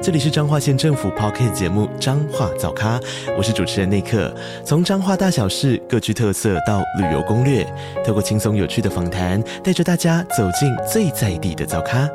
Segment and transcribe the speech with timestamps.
[0.00, 3.00] 这里是彰化县政府 Podcast 节目《彰化早咖》，
[3.36, 4.32] 我是主持人内克。
[4.64, 7.64] 从彰化大小事各具特色到旅游攻略，
[8.06, 12.08] 透过轻松有趣的访谈，带着大家走进最在地的早咖。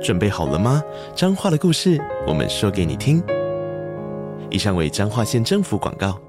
[0.00, 0.80] 准备好了吗？
[1.16, 3.20] 彰化的故事，我们说给你听。
[4.48, 6.20] 以上为彰化县政府广告。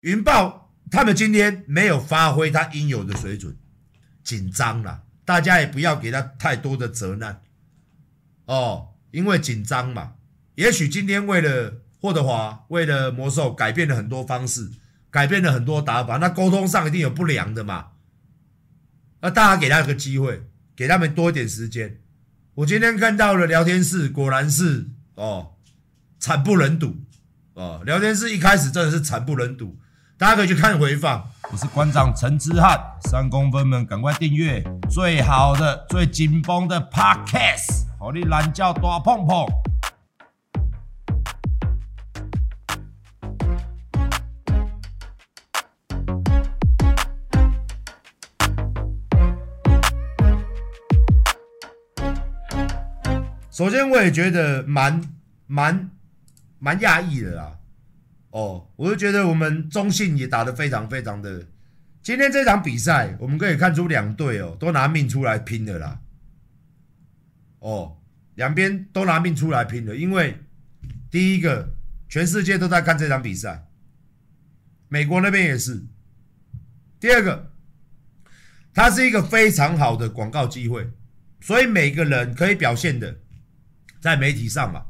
[0.00, 3.56] 云豹他们今天没有发挥他应有的水准，
[4.24, 7.40] 紧张了，大家也不要给他太多的责难。
[8.46, 10.12] 哦，因为紧张嘛，
[10.56, 14.70] 也许今天为了霍德华，为了魔兽改变了很多方式，
[15.10, 17.88] 改变了很多打法，那沟通上一定有不良的嘛。
[19.20, 20.42] 那大家给他一个机会，
[20.74, 22.00] 给他们多一点时间。
[22.54, 25.52] 我今天看到了聊天室，果然是哦，
[26.18, 26.96] 惨不忍睹
[27.54, 27.82] 哦。
[27.86, 29.78] 聊天室一开始真的是惨不忍睹，
[30.18, 31.30] 大家可以去看回放。
[31.52, 37.91] 我是馆长陈之汉，三公分们赶快订阅最好的、最紧绷的 Podcast。
[38.04, 39.46] 好，你懒叫大碰碰。
[53.52, 55.00] 首先，我也觉得蛮
[55.46, 55.88] 蛮
[56.58, 57.56] 蛮讶异的啦。
[58.32, 61.46] 哦，我就觉得我们中信也打得非常非常的。
[62.02, 66.00] 今天这场比赛，我们可以看出两队哦，都拿命出来拼的啦。
[67.62, 67.96] 哦，
[68.34, 70.36] 两边都拿命出来拼了，因为
[71.12, 71.72] 第一个，
[72.08, 73.68] 全世界都在看这场比赛，
[74.88, 75.84] 美国那边也是。
[76.98, 77.52] 第二个，
[78.74, 80.90] 它是一个非常好的广告机会，
[81.40, 83.20] 所以每个人可以表现的，
[84.00, 84.86] 在媒体上嘛。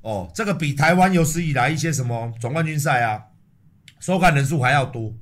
[0.00, 3.26] 哦，这个比台湾有史以来一些什么总冠军赛啊，
[4.00, 5.14] 收看人数还要多，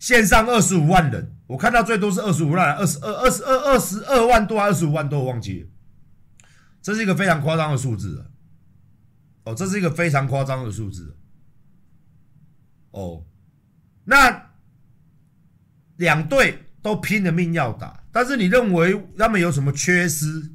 [0.00, 1.37] 线上二十五万人。
[1.48, 5.68] 我看到最多是二十五万，二十二、二十二、二十二万多，二十五万多，我忘记了。
[6.82, 8.30] 这是一个非常夸张的数字！
[9.44, 11.16] 哦，这是一个非常夸张的数字。
[12.90, 13.24] 哦，
[14.04, 14.50] 那
[15.96, 20.52] 两队都拼了命要打，但是你认为他们有什么缺失？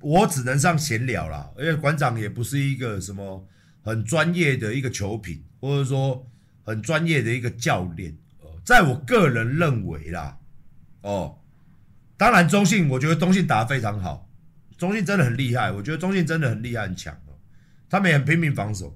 [0.00, 3.46] 我只能上闲聊啦，而且馆长也不是一个什么
[3.82, 6.26] 很专业的一个球品，或者说
[6.62, 8.16] 很专业的一个教练。
[8.68, 10.36] 在我个人认为啦，
[11.00, 11.38] 哦，
[12.18, 14.28] 当然中信，我觉得中信打得非常好，
[14.76, 17.32] 中信真的很厉害，我觉得中信真的很厉害很强哦，
[17.88, 18.94] 他们也很拼命防守。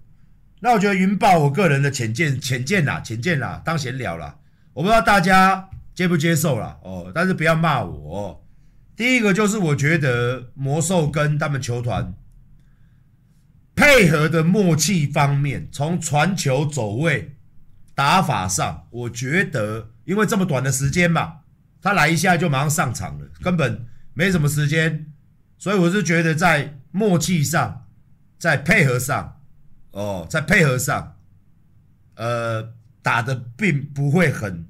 [0.61, 4.39] 那我觉得云豹，我个人的浅见浅见啦，浅见啦，当闲聊啦，
[4.75, 8.47] 我不知道大家接不接受啦，哦，但是不要骂我。
[8.95, 12.13] 第一个就是我觉得魔兽跟他们球团
[13.75, 17.37] 配合的默契方面，从传球走位。
[17.95, 21.41] 打法上，我觉得因为这么短的时间嘛，
[21.81, 25.13] 他来一下就马上上场了，根本没什么时间，
[25.59, 27.87] 所以我是觉得在默契上，
[28.39, 29.41] 在配合上，
[29.91, 31.17] 哦，在配合上，
[32.15, 34.67] 呃，打的并不会很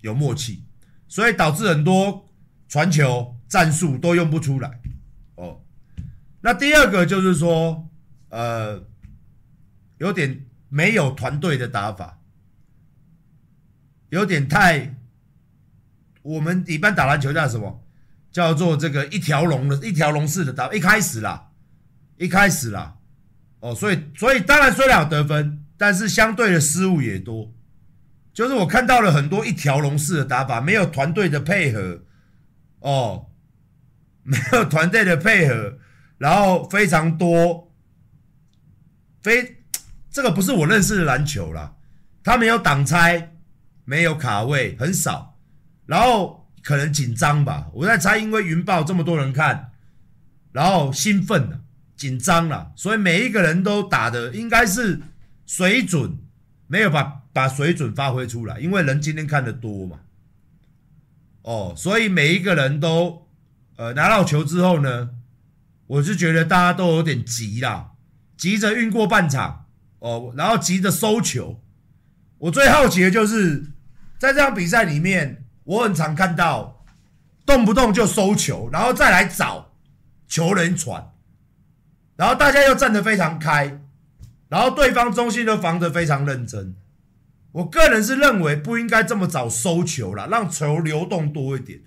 [0.00, 0.64] 有默契，
[1.06, 2.28] 所以导致很多
[2.68, 4.80] 传球战术都用不出来。
[5.36, 5.62] 哦，
[6.40, 7.88] 那第二个就是说，
[8.30, 8.82] 呃，
[9.98, 12.17] 有点没有团队的打法。
[14.10, 14.94] 有点太，
[16.22, 17.84] 我们一般打篮球叫什么？
[18.30, 21.48] 叫做这个一条龙的一条龙式的打，一开始啦，
[22.18, 22.96] 一开始啦，
[23.60, 27.52] 哦，所以所以当然虽然有得分，但是相对的失误也多。
[28.34, 32.02] 就是我看到了很多一条龙式的打法，没有团队的配合，
[32.80, 33.30] 哦，
[34.22, 35.78] 没有团队的配合，
[36.18, 37.72] 然后非常多，
[39.22, 39.62] 非
[40.10, 41.74] 这个不是我认识的篮球啦，
[42.22, 43.34] 他没有挡拆。
[43.88, 45.38] 没有卡位很少，
[45.86, 49.72] 然后可能紧张吧，我在猜，因为云豹这么多人看，
[50.52, 51.62] 然后兴奋了，
[51.96, 55.00] 紧张了，所以每一个人都打的应该是
[55.46, 56.18] 水准，
[56.66, 60.00] 没有把把水准发挥出来，因为人今天看的多嘛，
[61.40, 63.26] 哦，所以每一个人都
[63.76, 65.12] 呃拿到球之后呢，
[65.86, 67.92] 我是觉得大家都有点急啦，
[68.36, 69.64] 急着运过半场
[70.00, 71.62] 哦，然后急着收球，
[72.36, 73.72] 我最好奇的就是。
[74.18, 76.84] 在这场比赛里面，我很常看到
[77.46, 79.72] 动不动就收球，然后再来找
[80.26, 81.12] 球人传，
[82.16, 83.80] 然后大家又站得非常开，
[84.48, 86.74] 然后对方中心都防得非常认真，
[87.52, 91.80] 我个人是认为不应该这么早收球了，让球流动多一点。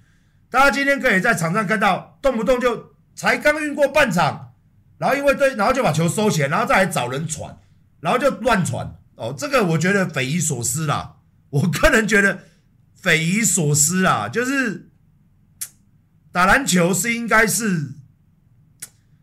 [0.50, 4.54] 大家今天可以在场上看到，动不动就才刚运过半场，
[4.98, 7.58] 然后因为对，然后就把球收起来，然后再来找人传，
[8.00, 8.96] 然后就乱传。
[9.16, 11.18] 哦，这个我觉得匪夷所思啦。
[11.52, 12.46] 我个人觉得
[12.96, 14.90] 匪夷所思啊，就是
[16.32, 17.92] 打篮球是应该是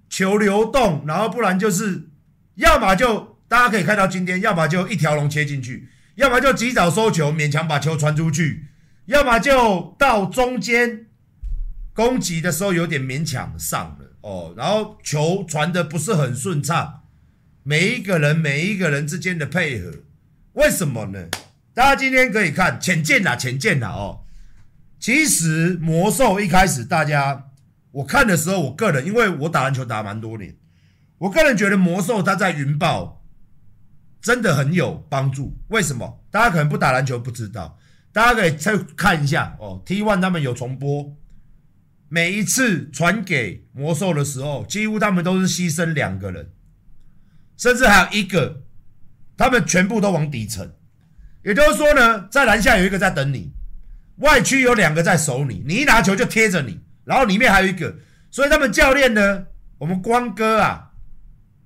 [0.09, 2.09] 球流动，然后不然就是
[2.55, 8.69] 要么就大家可以看到今天，要么就一条龙切进去，要么就及早收球，勉强把球传出去，
[9.07, 11.07] 要么就到中间。
[11.95, 17.03] 攻击的时候有点勉强上了哦，然后球传的不是很顺畅，
[17.65, 19.93] 每一个人每一个人之间的配合，
[20.53, 21.27] 为什么呢？
[21.75, 24.25] 大家今天可以看浅见啦，浅见啦哦。
[24.99, 27.51] 其实魔兽一开始大家
[27.93, 30.57] 我看的时候，我个人因为我打篮球打蛮多年，
[31.19, 33.25] 我个人觉得魔兽他在云豹
[34.21, 35.57] 真的很有帮助。
[35.69, 36.25] 为什么？
[36.31, 37.79] 大家可能不打篮球不知道，
[38.13, 39.81] 大家可以再看一下哦。
[39.87, 41.17] T1 他们有重播。
[42.09, 46.51] 每一次传给魔兽的时候，几乎他们都是牺牲两个人，
[47.57, 48.63] 甚至还有一个，
[49.37, 50.73] 他们全部都往底层。
[51.43, 53.53] 也就是说呢，在篮下有一个在等你，
[54.17, 57.97] 外区有两个在守你，你一拿球就贴着你，然后里面还有一个。
[58.31, 59.47] 所以他们教练呢，
[59.79, 60.91] 我们光哥啊，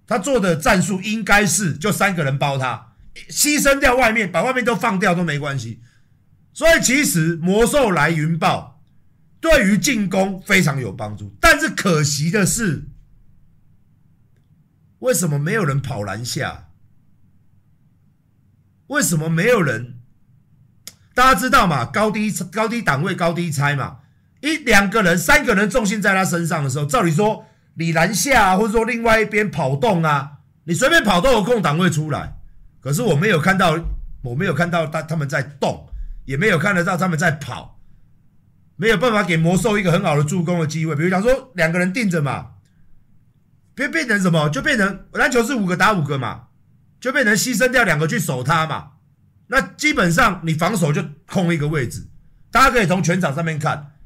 [0.07, 2.93] 他做的战术应该是就三个人包他，
[3.31, 5.81] 牺牲掉外面，把外面都放掉都没关系。
[6.53, 8.71] 所以其实魔兽来云豹。
[9.41, 12.85] 对于进攻非常有帮助，但是可惜的是，
[15.01, 16.69] 为什么没有人跑篮下？
[18.93, 19.95] 为什么没有人？
[21.15, 21.87] 大家知道嘛？
[21.87, 24.01] 高低高低档位高低拆嘛？
[24.43, 30.33] 一两个人、三个人重心在他身上的时候，照理说你篮下啊，或者说另外一边跑动啊，
[30.65, 32.37] 你随便跑都有空档位出来。
[32.81, 33.79] 可是我没有看到，
[34.25, 35.89] 我没有看到他他们在动，
[36.27, 37.81] 也没有看得到他们在跑。
[38.77, 42.53] 没有办法给魔兽一个很好的助攻的机会，比如讲说两个人定着嘛，
[43.75, 44.51] 变变成什么？
[44.51, 46.49] 就变成篮球是五个打五个嘛，
[47.03, 48.93] 就变成牺牲掉两个去守他嘛。
[49.49, 52.09] 那基本上你防守就空一个位置，
[52.53, 53.97] 大家可以从全场上面看。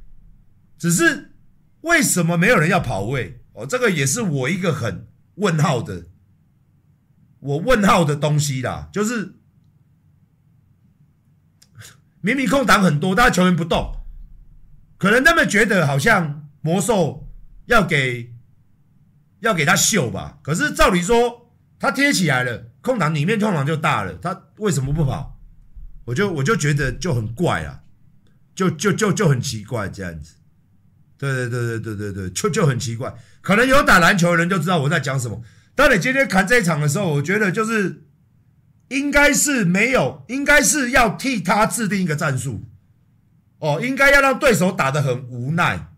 [0.78, 1.34] 只是
[1.82, 3.42] 为什么没有人要跑位？
[3.52, 5.06] 哦，这个也是我一个很
[5.36, 6.06] 问号的，
[7.40, 9.36] 我问号的东西啦，就是
[12.22, 13.94] 明明空档很多，但是球员不动。
[14.98, 17.30] 可能他们觉得好像魔兽
[17.66, 18.34] 要给
[19.40, 25.40] 要给他秀吧，可是照理说他贴起来了，空档里面空档就大了，他为什么不跑？
[26.04, 27.80] 我就我就觉得就很怪啊，
[28.54, 30.36] 就就就就很奇怪这样子。
[31.18, 33.12] 对对对对对对对，就就很奇怪。
[33.40, 35.42] 可能有打篮球的人就知道我在讲什么。
[35.74, 38.04] 当你今天看这一场的时候，我觉得就是
[38.88, 42.62] 应该是没有，应该是要替他制定一个战术。
[43.58, 45.88] 哦，应该要让对手打得很无奈，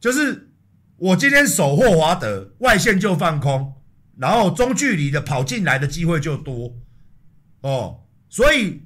[0.00, 0.50] 就是
[0.96, 3.73] 我今天守霍华德外线就放空，
[4.18, 6.74] 然后中距离的跑进来的机会就多，
[7.60, 8.82] 哦，所以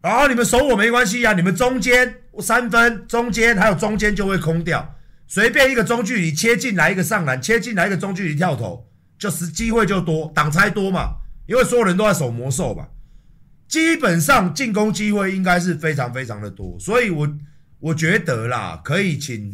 [0.00, 4.94] 然后你们守我没关系啊，你们中间三分中间还有中间就会空掉，
[5.26, 8.88] 随便一个中距离切进来一个上篮，切进来一个中距离跳投，
[9.18, 11.14] 就是机会就多，挡拆多嘛，
[11.46, 12.88] 因为所有人都在守魔兽嘛，
[13.68, 17.28] 基本上进攻机会应该是非常非常的多，所以我。
[17.82, 19.52] 我觉得啦，可以请，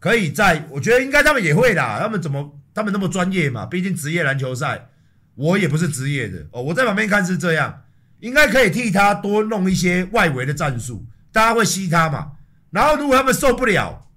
[0.00, 1.98] 可以在，我觉得应该他们也会啦。
[2.00, 3.64] 他们怎么，他们那么专业嘛？
[3.64, 4.90] 毕竟职业篮球赛，
[5.34, 6.62] 我也不是职业的哦。
[6.62, 7.84] 我在旁边看是这样，
[8.20, 12.32] 应该可以替他多弄一些外围的战术，大家会吸他嘛。
[12.70, 14.08] 然后如果他们受不了，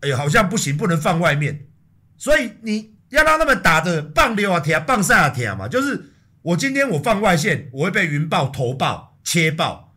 [0.00, 1.68] 哎，好像不行，不能放外面，
[2.16, 5.68] 所以你要让他们打的棒溜啊铁，棒赛啊铁嘛。
[5.68, 6.10] 就是
[6.42, 9.94] 我今天我放外线，我会被云豹投爆切爆。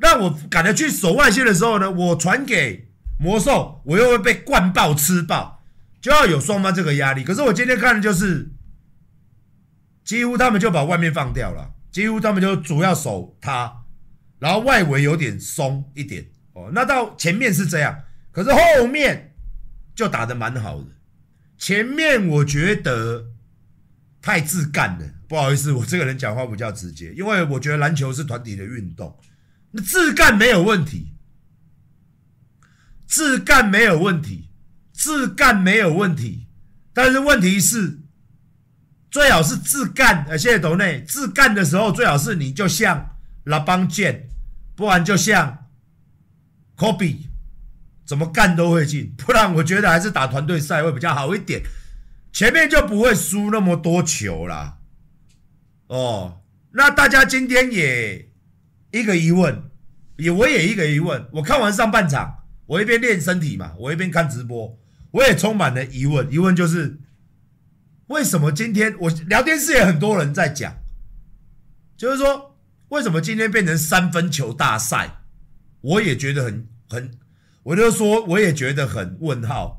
[0.00, 5.61] 那我赶着去守外线的时候呢，我传给魔兽，我又会被灌爆吃爆，
[6.02, 7.24] 就要有双方这个压力。
[7.24, 8.50] 可是我今天看的就是，
[10.04, 13.84] 几乎他们就把外面放掉了，几乎他们就主要守他，
[14.40, 16.70] 然后外围有点松一点哦。
[16.74, 19.34] 那到前面是这样，可是后面
[19.94, 20.88] 就打得蛮好的。
[21.56, 23.26] 前面我觉得
[24.20, 29.16] 太自干了，不好意思，我这个人讲话比较直接，因为我觉得篮球是团体的运动。
[29.70, 31.14] 那自干没有问题，
[33.06, 34.50] 自干没有问题，
[35.02, 36.46] 自干没有问题，
[36.92, 37.98] 但是问题是，
[39.10, 40.24] 最好是自干。
[40.28, 44.28] 呃，谢谢斗内，自干的时候最好是你就像拉邦健，
[44.76, 45.66] 不然就像
[46.76, 47.26] 科比，
[48.06, 49.12] 怎么干都会进。
[49.18, 51.62] 不然我觉得还是打团队赛会比较好一点，
[52.32, 54.78] 前面就不会输那么多球啦。
[55.88, 56.42] 哦，
[56.74, 58.30] 那大家今天也。
[58.92, 59.70] 一个疑问，
[60.16, 61.26] 也我也一个疑问。
[61.32, 64.78] 我看完上半场，我一边练身体嘛，我一边看直播，
[65.12, 66.30] 我也充满了疑问。
[66.30, 66.98] 疑问就是，
[68.08, 70.74] 为什么今天我聊天室也很多人在讲，
[71.96, 75.22] 就是说，为什么今天变成三分球大赛？
[75.80, 77.18] 我也觉得很很，
[77.62, 79.78] 我就说我也觉得很问号。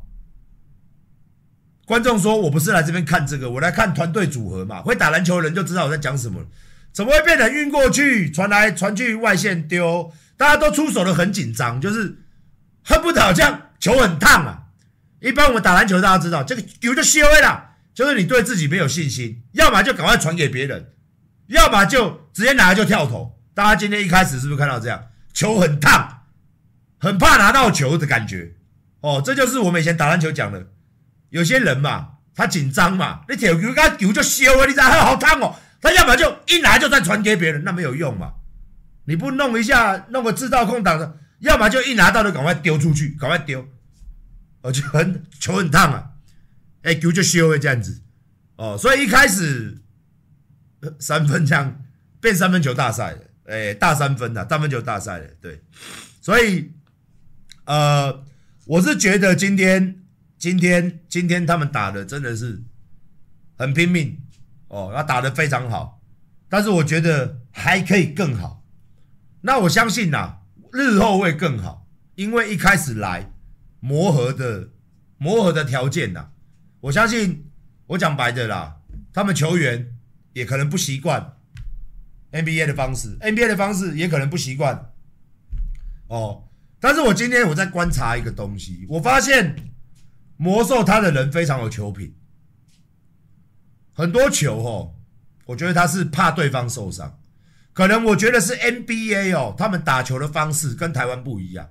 [1.86, 4.82] 观众说：“我不是来这边看这个，我来看团队组合嘛。
[4.82, 6.46] 会打篮球的人就知道我在讲什么。
[6.94, 10.13] 怎么会变成运过去，传来传去，外线丢？
[10.38, 12.20] 大家都出手的很紧张，就是
[12.84, 14.62] 恨不得好像球很烫啊。
[15.24, 20.92] 一般我们打篮球，大家知道这个球就修了，就是你对自己没有信心，要么就赶快传给别人，
[21.48, 23.39] 要么就直接拿来就跳投。
[23.53, 25.01] 大家今天一开始是不是看到这样？
[25.34, 26.24] 球很烫，
[27.00, 28.51] 很怕拿到球的感觉。
[29.00, 30.68] 哦，这就是我们以前打篮球讲的。”
[31.32, 35.56] 有些人嘛，他紧张嘛，你铁球他球就烧了，你知道好烫哦。
[35.82, 38.34] 他要么就一拿就再传给别人，那没有用嘛。
[39.06, 43.65] 你不弄一下，弄个制造空档的，要么就一拿到就赶快丢出去，赶快丢，
[44.63, 46.13] 而且很球很烫啊，
[46.82, 48.01] 哎，球就烧了这样子
[48.55, 48.75] 哦。
[48.75, 49.77] 所以一开始
[50.98, 51.84] 三分这样
[52.20, 55.62] 变三分球大赛了，哎，大三分的三分球大赛了，对。
[56.20, 56.72] 所以
[57.65, 58.25] 呃，
[58.65, 60.00] 我是觉得今天。
[60.36, 62.62] 今天今天他们打的真的是
[63.55, 64.20] 很拼命
[64.67, 66.01] 哦，他打得非常好，
[66.50, 68.62] 但是我觉得还可以更好。
[69.39, 70.39] 那我相信呐，
[70.74, 73.32] 日后会更好，因为一开始来
[73.84, 74.70] 磨合的
[75.18, 76.28] 磨合的条件呐，
[76.80, 77.52] 我相信
[77.88, 78.78] 我讲白的啦，
[79.12, 79.94] 他们球员
[80.32, 81.36] 也可能不习惯
[82.32, 84.94] NBA 的方式，NBA 的方式也可能不习惯
[86.08, 86.48] 哦。
[86.80, 89.54] 但是我今天我在观察一个东西，我发现。
[90.36, 92.16] 魔兽他的人非常有球品，
[93.94, 94.96] 很多球哦，
[95.46, 97.20] 我觉得他是怕对方受伤，
[97.72, 101.70] 可能我觉得是 NBA 哦，他们打球的方式跟台湾不一样，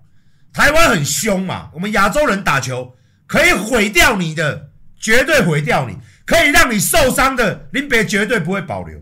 [0.53, 2.95] 台湾很凶嘛，我们亚洲人打球
[3.27, 9.01] 可以毁掉你的，绝对毁掉你，可以让你受伤的，林北绝对不会保留。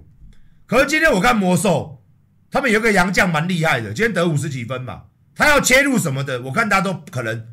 [0.67, 2.03] 可是今天我看魔兽，
[2.51, 5.03] 他们有个洋将蛮厉害的，今天得五十几分嘛，
[5.35, 7.47] 他要切入什么的，我看他都可能。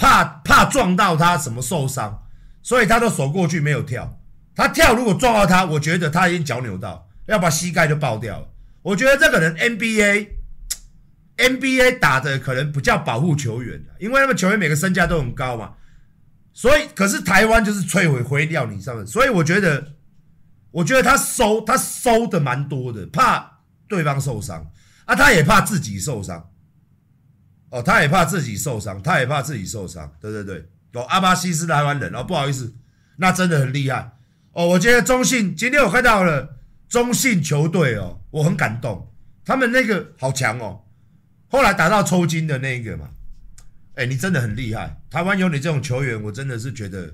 [0.00, 2.22] 怕怕撞到他什么受伤，
[2.62, 4.16] 所以他都守过去没有跳。
[4.54, 8.46] 他跳如果撞到他，我觉得他已经脚扭到，要把膝盖就爆掉了。
[8.82, 10.28] 我觉得这个人 NBA
[11.38, 15.74] NBA 打的可能比较保护球员，因为他们球员每个身价都很高嘛。
[16.52, 19.94] 所以可是台湾就是摧毁毁掉你上面，所以我觉得
[20.72, 24.70] 我觉得他收他收的蛮多的，怕对方受伤
[25.06, 26.50] 啊，他也怕自己受伤。
[27.70, 30.68] 哦，他也怕自己受伤，他也怕自己受伤，对对对。
[30.94, 32.74] 哦，阿巴西是台湾人哦，不好意思，
[33.18, 34.16] 那真的很厉害
[34.52, 34.66] 哦。
[34.68, 36.56] 我觉得中信今天我看到了
[36.88, 39.12] 中信球队哦，我很感动，
[39.44, 40.80] 他们那个好强哦。
[41.48, 43.08] 后来打到抽筋的那一个嘛，
[43.94, 45.00] 哎，你真的很厉害。
[45.10, 47.12] 台湾有你这种球员，我真的是觉得，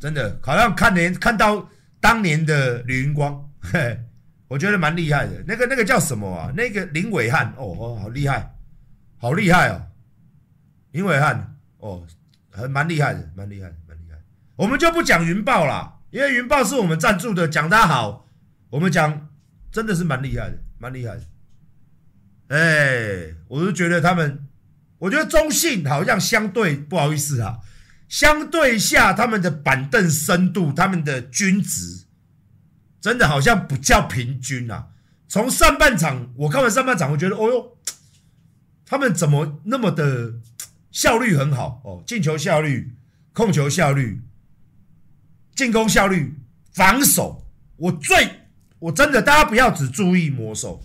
[0.00, 1.68] 真的好像看年看到
[2.00, 3.98] 当年的李云光，嘿，
[4.48, 5.32] 我觉得蛮厉害的。
[5.46, 6.52] 那个那个叫什么啊？
[6.56, 8.54] 那个林伟汉，哦哦，好厉害。
[9.16, 9.80] 好厉害哦，
[10.92, 12.06] 林伟汉哦，
[12.50, 14.18] 还蛮厉害的，蛮厉害的，蛮厉害。
[14.54, 18.28] 我们就不讲云豹啦，因为云豹是我们赞助的，讲他好，
[18.70, 19.28] 我们讲
[19.72, 21.22] 真的是蛮厉害的，蛮厉害的。
[22.56, 24.46] 哎，我就觉得他们，
[24.98, 27.58] 我觉得中信好像相对不好意思啊，
[28.08, 32.04] 相对下他们的板凳深度，他们的均值，
[33.00, 34.86] 真的好像不叫平均啊。
[35.26, 37.70] 从上半场我看完上半场，我觉得，哦哟。
[38.86, 40.34] 他们怎么那么的
[40.92, 42.04] 效率很好哦？
[42.06, 42.94] 进球效率、
[43.32, 44.20] 控球效率、
[45.56, 46.36] 进攻效率、
[46.70, 47.46] 防守，
[47.76, 48.28] 我最
[48.78, 50.84] 我真的，大家不要只注意魔兽，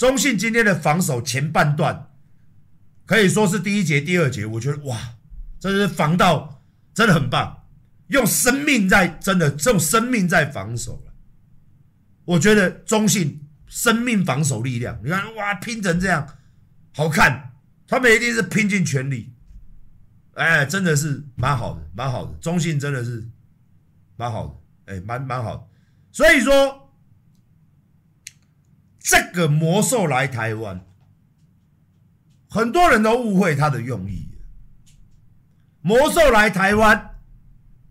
[0.00, 2.10] 中信今天的防守前半段
[3.04, 4.98] 可以说是第一节、第二节，我觉得哇，
[5.58, 6.64] 真是防到
[6.94, 7.66] 真的很棒，
[8.06, 11.12] 用生命在真的这种生命在防守了。
[12.24, 16.26] 我觉得中信生命防守力量，你看哇，拼成这样。
[16.94, 17.52] 好看，
[17.86, 19.30] 他们一定是拼尽全力，
[20.32, 22.32] 哎，真的是蛮好的，蛮好的。
[22.38, 23.28] 中信真的是
[24.16, 24.46] 蛮好
[24.86, 25.68] 的，哎，蛮蛮好。
[26.10, 26.89] 所以说，
[29.00, 30.84] 这个魔兽来台湾，
[32.48, 34.28] 很多人都误会他的用意。
[35.80, 37.14] 魔兽来台湾，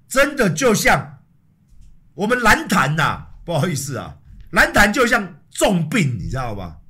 [0.07, 1.23] 真的就像
[2.13, 4.17] 我们篮坛呐，不好意思啊，
[4.51, 6.81] 篮坛就像重病，你知道吧？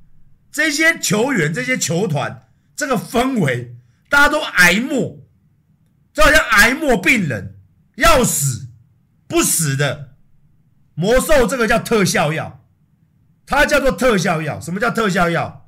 [0.52, 3.78] 这些球员、这些球团，这个氛围，
[4.10, 5.20] 大家都癌末，
[6.12, 7.58] 就好像癌末病人
[7.96, 8.68] 要死
[9.28, 10.16] 不死的
[10.96, 12.59] 魔兽，这个叫特效药，
[13.50, 14.62] 它叫做特效药。
[14.62, 15.68] 什么叫特效药？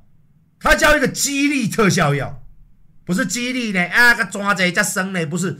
[0.60, 2.44] 它叫一个激励特效药，
[3.04, 5.60] 不是激励呢啊个抓贼加生呢，不是，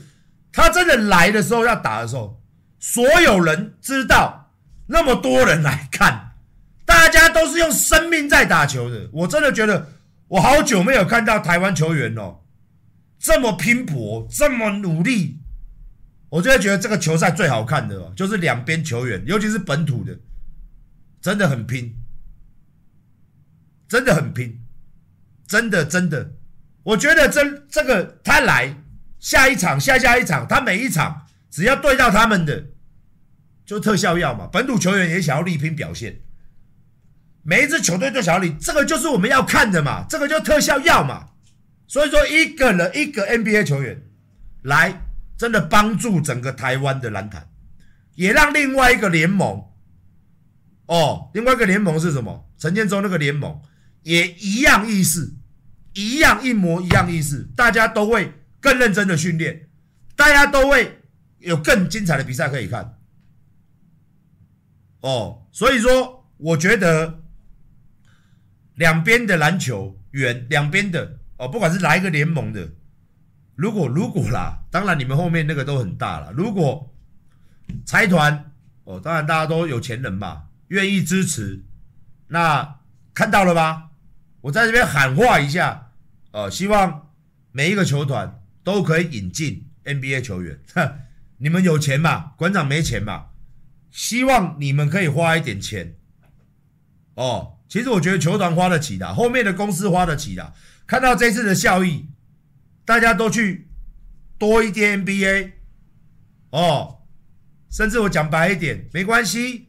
[0.52, 2.40] 他真的来的时候要打的时候，
[2.78, 4.52] 所有人知道，
[4.86, 6.34] 那么多人来看，
[6.84, 9.88] 大家都是用生命在打球的，我真的觉得
[10.28, 12.42] 我好久没有看到台湾球员哦，
[13.18, 15.40] 这么拼搏，这么努力。
[16.28, 20.16] 我就会觉得这个球赛最好看的哦，就是两边球员，尤其是本土的，
[21.20, 21.94] 真的很拼，
[23.92, 24.58] 真的很拼，
[25.46, 26.32] 真的真的，
[26.82, 28.74] 我觉得这这个他来
[29.18, 32.68] 下一场下下一场，他每一场只要对到他们的，
[33.66, 34.48] 就特效药嘛。
[34.50, 36.22] 本土球员也想要力拼表现，
[37.42, 41.28] 每一支球队都想要力，这个就是我们要看的嘛，这个就特效药嘛。
[41.86, 44.00] 所以说，一个人一个 NBA 球员
[44.62, 45.02] 来。
[45.38, 47.48] 真的帮助整个台湾的篮坛，
[48.14, 49.64] 也让另外一个联盟，
[50.86, 52.48] 哦，另外一个联盟是什么？
[52.56, 53.60] 陈建州那个联盟
[54.02, 55.36] 也一样意思，
[55.94, 59.68] 一样一模一样意思，大家都会更认真的训练，
[60.16, 61.00] 大家都会
[61.38, 62.98] 有更精彩的比赛可以看。
[65.00, 67.22] 哦，所以说，我觉得
[68.74, 72.72] 两边的篮球员，两边的哦，不管是哪一个联盟的。
[73.54, 76.32] 如果如果啦，当然你们后面那个都很大了。
[76.32, 76.92] 如果
[77.84, 78.52] 财团
[78.84, 81.64] 哦，当然大家都有钱人嘛，愿意支持，
[82.28, 82.80] 那
[83.12, 83.90] 看到了吧？
[84.42, 85.92] 我在这边喊话一下，
[86.30, 87.10] 呃，希望
[87.50, 90.60] 每一个球团都可以引进 NBA 球员。
[91.38, 92.34] 你们有钱嘛？
[92.36, 93.26] 馆长没钱嘛？
[93.90, 95.96] 希望你们可以花一点钱。
[97.14, 100.52] 哦，其实我觉得球团花得起的，后面的公司花得起的。
[100.86, 102.06] 看到这次的效益。
[102.84, 103.68] 大家都去
[104.38, 105.52] 多一点 NBA
[106.50, 107.02] 哦，
[107.70, 109.68] 甚至我讲白一点，没关系，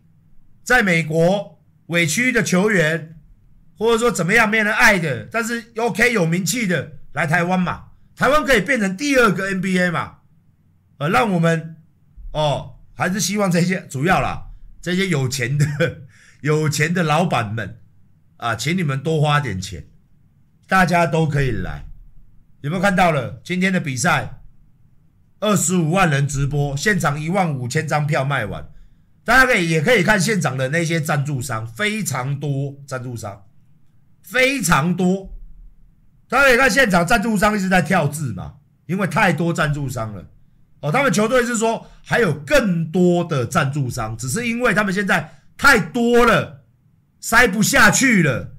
[0.63, 3.19] 在美国委屈的球员，
[3.77, 10.17] 或者说怎么样没人爱的，但是 OK 有名气的来台湾嘛，台湾可以变成第二个 NBA 嘛，
[10.97, 11.75] 呃，让我们
[12.31, 14.47] 哦，还是希望这些主要啦，
[14.81, 15.65] 这些有钱的
[16.41, 17.79] 有钱的老板们
[18.37, 19.87] 啊，请你们多花点钱，
[20.67, 21.85] 大家都可以来。
[22.61, 24.39] 有没有看到了今天的比赛？
[25.39, 28.71] 二十五万人直播，现场一万五千张票卖完，
[29.25, 33.43] 大家可以也可以看现场的那些赞助商，非常多赞助商，
[34.23, 35.29] 非常多。
[36.27, 38.55] 大家可以看现场赞助商一直在跳字嘛，
[38.87, 40.25] 因为太多赞助商了。
[40.79, 46.65] 哦，他们球队是说还有更多的赞助商，只是因为他们现在太多了，
[47.19, 48.55] 塞不下去了。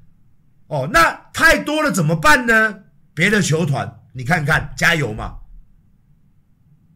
[0.69, 2.85] 哦，那太多了怎么办呢？
[3.13, 5.39] 别的球团，你看看，加油嘛！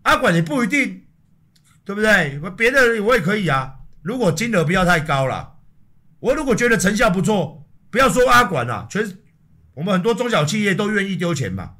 [0.02, 1.02] 阿管也不一定，
[1.84, 2.40] 对不对？
[2.56, 3.74] 别的我也可以啊。
[4.00, 5.58] 如果金额不要太高了，
[6.20, 9.18] 我如果觉得成效不错，不要说阿管了，全
[9.74, 11.76] 我们很多中小企业都愿意丢钱嘛。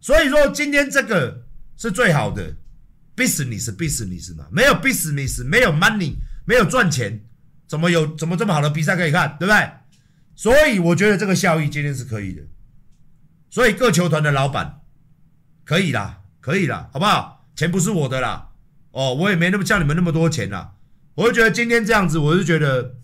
[0.00, 2.54] 所以说今天这个是最好的
[3.16, 6.14] business business 嘛，没有 business，没有 money，
[6.46, 7.24] 没有赚钱，
[7.66, 9.70] 怎么有怎么这么好的比赛可以看，对不对？
[10.34, 12.42] 所以我觉得这个效益今天是可以的。
[13.50, 14.80] 所以各球团的老板
[15.64, 17.48] 可以啦，可以啦，好不好？
[17.56, 18.50] 钱不是我的啦，
[18.92, 20.74] 哦，我也没那么像你们那么多钱啦。
[21.14, 22.96] 我就觉得今天这样子，我就觉得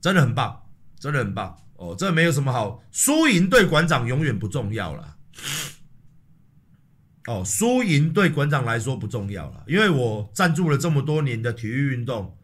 [0.00, 0.61] 真的很棒，
[1.02, 1.96] 真的很棒哦。
[1.98, 5.16] 这没有什么好输赢，对馆长永远不重要啦。
[7.26, 12.38] 哦，输赢对馆长来说不重要啦，因为我赞助了这么多年的体育运动，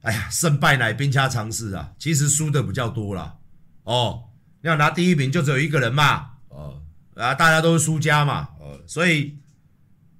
[0.00, 1.92] 哎呀，胜败乃兵家常事啊。
[1.98, 3.36] 其实输的比较多啦，
[3.84, 4.24] 哦。
[4.62, 6.80] 要拿第一名就只有一个人嘛，哦，
[7.16, 9.36] 啊，大家都是输家嘛，哦，所以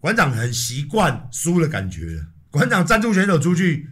[0.00, 2.26] 馆长很习惯输的感觉。
[2.50, 3.88] 馆长赞助选手出去，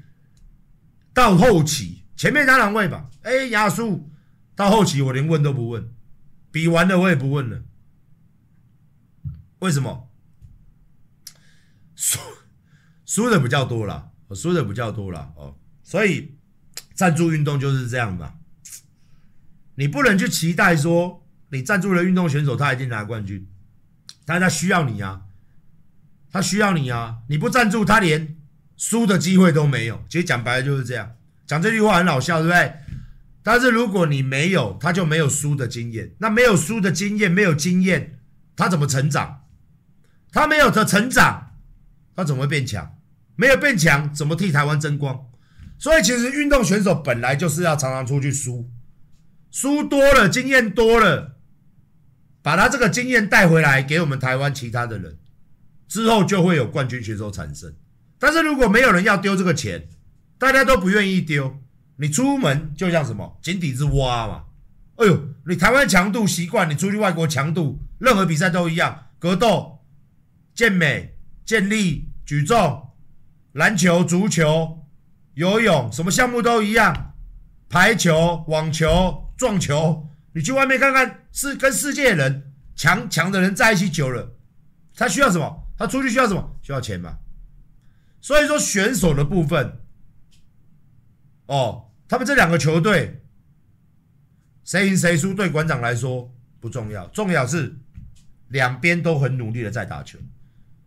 [1.14, 4.06] 到后期前面他两位吧，哎，亚输，
[4.54, 5.90] 到后期我连问都不问，
[6.50, 7.62] 比完了我也不问了。
[9.60, 10.10] 为什么？
[11.96, 12.18] 输
[13.06, 16.34] 输的比较多了，输的比较多了哦，所以
[16.92, 18.34] 赞助运动就是这样吧。
[19.76, 23.48] 你不能去期待说，你赞助了运动选手，他一定拿冠军，
[24.26, 25.22] 但是他需要你啊，
[26.30, 28.36] 他需要你啊，你不赞助他，连
[28.76, 30.04] 输的机会都没有。
[30.10, 31.16] 其实讲白了就是这样，
[31.50, 32.74] 讲这句话很好笑，对不对？
[33.42, 36.14] 但是如果你没有，他就没有输的经验。
[36.20, 38.20] 那没有输的经验，没有经验，
[38.54, 39.40] 他怎么成长？
[40.30, 41.56] 他没有的成长，
[42.14, 42.96] 他怎么会变强？
[43.34, 45.26] 没有变强，怎么替台湾争光？
[45.76, 48.70] 所以其实运动选手本来就是要常常出去输。
[49.50, 51.34] 输多了，经验多了，
[52.42, 55.18] 把他这个经验带回来给我们台湾其他的人，
[55.88, 57.74] 之后就会有冠军选手产生。
[58.20, 59.88] 但是如果没有人要丢这个钱，
[60.40, 61.54] 大家都不愿意丢，
[61.96, 64.44] 你出门就像什么井底之蛙嘛，
[64.96, 69.84] 哎呦，你台湾强度习惯，你出去外国强度，任何比赛都一样，格斗、
[70.54, 72.88] 健美、健力、举重、
[73.52, 74.86] 篮球、足球、
[75.34, 77.12] 游泳，什么项目都一样，
[77.68, 84.34] 排球、网球、撞球，你去外面看看，是跟世界人强强的人在一起久了，
[84.96, 85.68] 他需要什么？
[85.76, 86.56] 他出去需要什么？
[86.62, 87.18] 需要钱嘛。
[88.22, 89.80] 所以说选手的部分，
[91.50, 93.20] 哦，他们这两个球队，
[94.62, 97.76] 谁赢谁输对馆长来说不重要，重要是
[98.50, 100.16] 两边都很努力的在打球，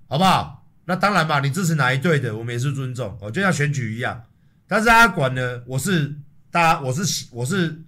[0.07, 0.65] 好不好？
[0.85, 4.23] 那当然嘛，你支持哪一队的，我们也是尊重哦，就像选举一样。
[4.65, 6.15] 但是阿管呢，我是
[6.49, 7.83] 大家，我是喜，我是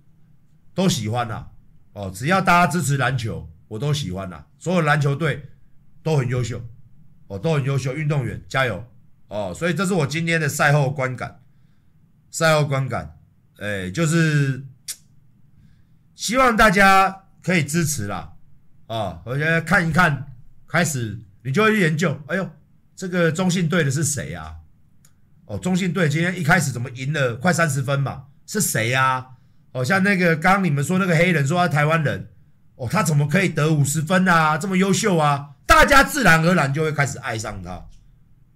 [0.73, 1.47] 都喜欢呐，
[1.93, 5.47] 哦，只要大家支持篮球，我都喜欢呐，所有篮球队
[6.03, 6.61] 都很优秀，
[7.27, 8.85] 哦，都很优秀，运动员加油。
[9.29, 11.39] 哦，所以这是我今天的赛后观感，
[12.37, 13.17] 赛后观感，
[13.59, 14.65] 哎，就是
[16.15, 18.33] 希望大家可以支持啦，
[18.87, 20.33] 啊，我觉得看一看，
[20.67, 22.51] 开始你就会去研究，哎呦，
[22.93, 24.53] 这个中信队的是谁啊？
[25.45, 28.25] 哦，中信队今天一开始怎么赢了快三十分嘛？
[28.45, 29.27] 是谁呀？
[29.71, 32.27] 哦，像那个刚刚你们说那个黑人说他台湾人，
[32.75, 34.57] 哦，他怎么可以得五十分啊？
[34.57, 35.51] 这么优秀啊？
[35.65, 37.87] 大家自然而然就会开始爱上他。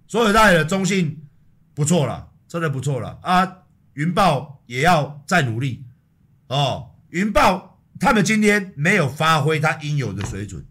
[0.06, 1.26] 所有大的中信
[1.72, 3.56] 不错了，真的不错了啊！
[3.94, 5.84] 云豹也要再努力
[6.48, 6.90] 哦。
[7.10, 10.64] 云豹他们今天没有发挥他应有的水准，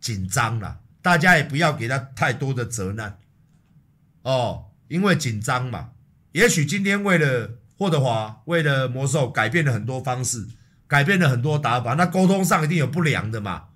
[0.00, 3.18] 紧张了，大家也不要给他太多的责难
[4.22, 5.90] 哦，因为紧张嘛。
[6.32, 10.46] 也许今天为了霍德华，为了魔兽改变了很多方式，
[10.86, 13.68] 改变了很多打法，那沟通上一定有不良的嘛。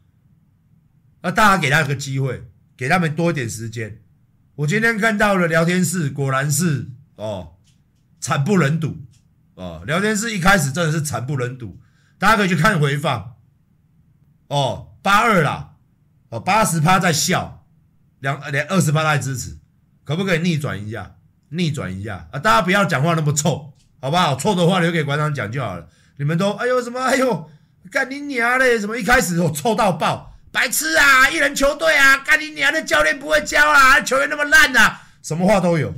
[1.23, 2.45] 那大家给他一个机会，
[2.77, 4.03] 给他们多一点时间。
[4.57, 7.55] 我今天看到了聊天室，果然是哦，
[8.23, 8.97] 惨不忍睹
[9.57, 9.83] 哦。
[9.87, 11.79] 聊天室一开始真的是惨不忍睹，
[12.19, 13.35] 大家可以去看回放
[14.49, 14.89] 哦。
[15.03, 15.75] 八二啦，
[16.31, 17.67] 哦，八十趴在笑，
[18.21, 19.59] 两连二十趴在支持，
[20.05, 21.17] 可不可以逆转一下？
[21.49, 22.39] 逆转一下啊！
[22.39, 24.37] 大家不要讲话那么臭，好不好？
[24.37, 25.89] 臭的话留给馆长讲就好了。
[26.17, 27.51] 你们都哎呦什么哎呦
[27.91, 28.79] 干你娘嘞！
[28.79, 30.35] 什么一开始我臭到爆。
[30.53, 31.29] 白痴啊！
[31.29, 35.93] 一人球队啊，干你娘的教练不会教啊，球员那么烂啊，什么话都有。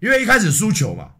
[0.00, 1.10] 因为一开始输球嘛，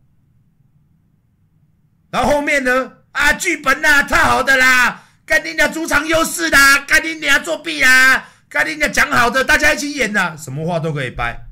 [2.10, 11.46] 然后后面呢啊，剧本呐、啊、太好的啦，干你娘主场优势啦，干你娘作弊啦，干你娘讲好的，大家一起演呐，什么话都可以掰，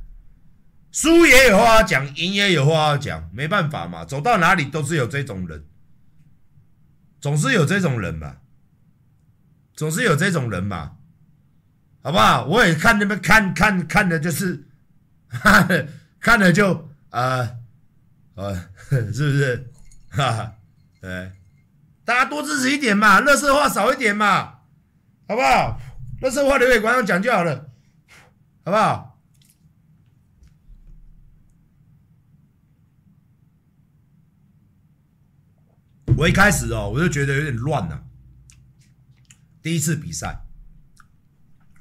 [0.93, 5.65] 输也有话要讲，赢也有话要讲，没办法嘛，走到哪里都是有这种人，
[7.21, 8.37] 总是有这种人嘛。
[9.77, 10.93] 总是有这种人嘛，
[12.03, 12.47] 好不好？
[12.47, 14.65] 我也看那边看看看的，就是，
[15.29, 15.69] 哈 哈
[16.19, 17.47] 看了就啊
[18.37, 19.71] 啊， 是不是？
[20.17, 20.55] 哈哈，
[20.99, 21.31] 对，
[22.03, 24.61] 大家多支持一点嘛，乐色话少一点嘛，
[25.29, 25.79] 好不好？
[26.23, 27.71] 乐色话留给观众讲就好了，
[28.65, 29.21] 好不好？
[36.17, 38.07] 我一开始哦，我就觉得有点乱了。
[39.61, 40.47] 第一次比赛，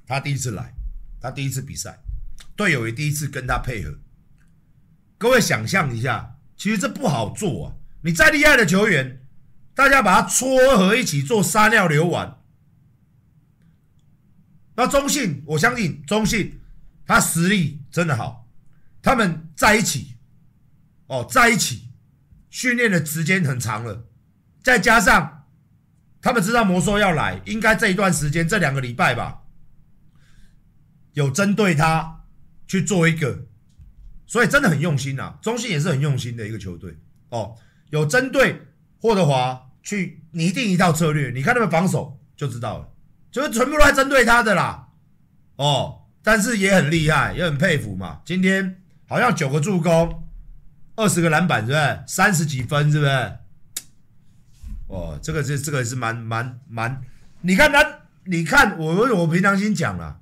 [0.06, 0.74] 他第一次来，
[1.22, 2.00] 他第一次比赛，
[2.58, 3.98] 队友也第一次跟他配合。
[5.18, 7.76] 各位想象一下，其实这不好做啊！
[8.06, 9.20] 你再厉害的球员，
[9.74, 12.38] 大家把他撮合一起做撒尿牛丸。
[14.76, 16.62] 那中信，我相信中信
[17.04, 18.48] 他实力真的好，
[19.02, 20.18] 他们在一起，
[21.08, 21.90] 哦，在一起
[22.52, 24.08] 训练的时间很长了，
[24.64, 25.44] 再加上。
[26.22, 29.44] 他们知道魔兽要来，应该这一段时间这两个礼拜吧，
[31.14, 32.24] 有针对他
[32.68, 33.46] 去做一个，
[34.26, 35.38] 所以真的很用心啊。
[35.42, 36.98] 中信也是很用心的一个球队
[37.30, 37.56] 哦，
[37.90, 38.62] 有针对
[39.00, 42.90] 霍德华去拟定一套策略，你看他们防守就知道了，
[43.32, 44.88] 就是全部都在针对他的啦。
[45.56, 48.22] 哦，但是也很厉害，也很佩服嘛。
[48.26, 50.28] 今天好像九个助攻，
[50.96, 52.04] 二十个篮板，是不是？
[52.08, 53.38] 三十几分，是不是？
[54.88, 57.02] 哦，这个是这个是蛮蛮蛮，
[57.42, 57.84] 你看他，
[58.26, 60.20] 你看我我平常心讲了，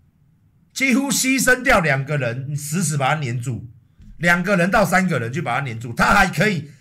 [0.73, 3.67] 几乎牺牲掉两个人，死死把他黏住，
[4.17, 6.71] 两个人到三个人就把他黏住，他还可以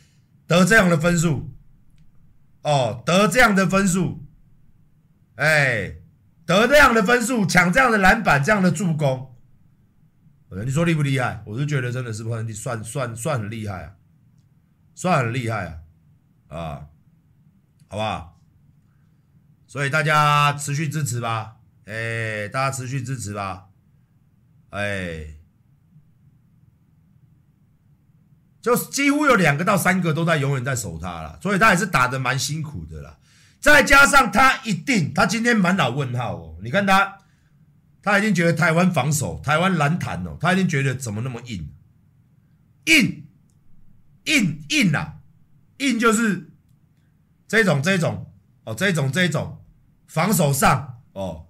[0.47, 1.55] 得这样的分数，
[2.63, 4.25] 哦，得这样的分数，
[5.37, 5.97] 哎，
[6.47, 9.35] 得这样的分数，抢这样的篮板，这样的助攻，
[10.65, 11.43] 你说厉不厉害？
[11.47, 13.95] 我是觉得真的是算算算算很厉害啊，
[14.95, 15.67] 算很厉害
[16.49, 16.89] 啊，啊。
[17.89, 18.41] 好不好？
[19.67, 23.69] 所以大家持续支持吧，哎，大家持续支持吧，
[24.71, 25.27] 哎，
[28.63, 33.19] 就几乎有两个到三个都在永远在守他了，所以他也是打得蛮辛苦的啦。
[33.61, 36.57] 再加上他一定，他今天满脑问号哦。
[36.63, 37.19] 你看他，
[38.03, 41.73] 他一定觉得台湾防守、台湾篮坛哦，他一定觉得怎么那么硬，
[42.85, 43.27] 硬，
[44.25, 45.15] 硬硬啊，
[45.79, 46.53] 硬就是
[47.49, 48.33] 这种这种
[48.65, 49.65] 哦，这种这种
[50.07, 51.47] 防守上哦，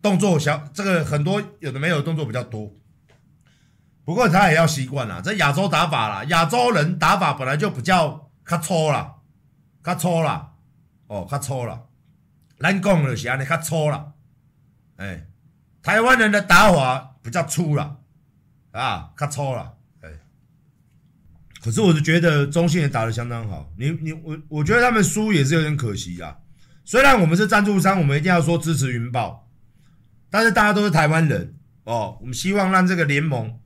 [0.00, 2.72] 动作小，这个很多有的没有的动作比较多。
[4.12, 9.14] 不过他也要习惯啦，这亚洲打法啦，亚洲人打法本来就比较较粗啦，
[9.82, 10.50] 较粗啦。
[11.06, 11.88] 哦，较粗了，
[12.58, 14.12] 咱讲的是安尼较粗了，
[14.96, 15.26] 哎、
[15.82, 18.00] 台湾人的打法比较粗了，
[18.72, 19.72] 啊，较粗了，
[20.02, 20.10] 哎、
[21.62, 26.38] 可是我是觉得中信也打得相当好，你你我我觉得他们输也是有点可惜啦。
[26.84, 29.48] 虽然我们是赞助商，我们一定要说支持云豹，
[30.28, 33.58] 但是大家都是台湾人哦，我们希望让这个联盟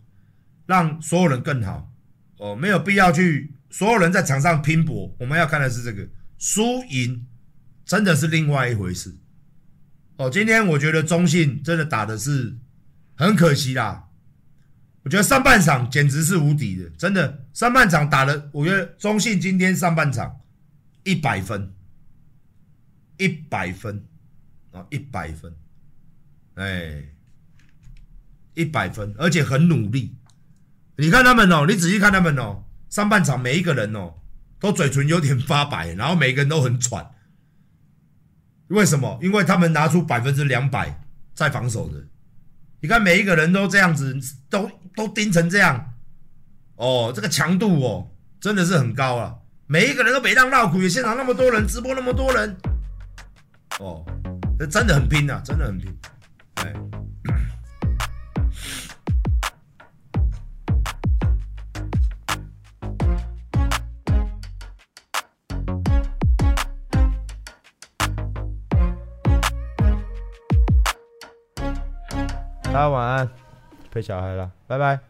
[0.67, 1.91] 让所有人更好
[2.37, 6.07] 哦，没有必要去所有人在场上拼搏，我们要看的是这个
[6.39, 7.27] 输赢。
[7.87, 9.17] 真的是另外一回事
[10.17, 10.29] 哦。
[10.29, 12.57] 今天我觉得中信真的打的是
[13.15, 14.09] 很可惜啦。
[15.05, 20.41] 我觉得上半场简直是无敌的，真的上半场打的，我觉得中信今天上半场
[21.05, 21.73] 一百分，
[23.19, 24.05] 一百分
[24.73, 25.55] 啊，一百分，
[26.55, 27.05] 哎，
[28.55, 30.17] 一百分，而且很努力。
[30.99, 34.15] 你看他们哦，你仔细看他们哦，上半场每一个人哦，
[34.59, 37.11] 都嘴唇有点发白，然后每个人都很喘。
[38.69, 39.19] 为什么？
[39.23, 41.03] 因为他们拿出百分之两百
[41.35, 42.03] 在防守的，
[42.81, 45.95] 你看每一个人都这样子，都都盯成这样，
[46.77, 49.37] 哦，这个强度哦，真的是很高啊！
[49.67, 52.57] 每一个人都没让绕苦，现场那么多人，直播那么多人，
[53.79, 54.05] 哦，
[54.59, 55.95] 这真的很拼啊，真的很拼，
[56.55, 56.73] 哎。
[72.77, 73.27] 大家晚安，
[73.91, 75.01] 陪小孩了，拜拜。